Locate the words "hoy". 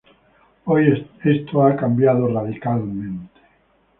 0.65-1.07